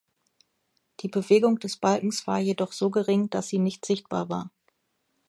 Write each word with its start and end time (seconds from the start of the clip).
Die 1.01 1.09
Bewegung 1.09 1.59
des 1.59 1.77
Balkens 1.77 2.25
war 2.25 2.39
jedoch 2.39 2.71
so 2.71 2.89
gering, 2.89 3.29
dass 3.29 3.49
sie 3.49 3.59
nicht 3.59 3.85
sichtbar 3.85 4.29
war. 4.29 4.49